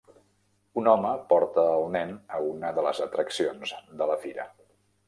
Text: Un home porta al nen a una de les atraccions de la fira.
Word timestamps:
Un 0.81 0.89
home 0.93 1.11
porta 1.33 1.67
al 1.75 1.85
nen 1.97 2.17
a 2.39 2.43
una 2.55 2.75
de 2.79 2.87
les 2.89 3.05
atraccions 3.09 3.79
de 4.03 4.11
la 4.15 4.19
fira. 4.27 4.53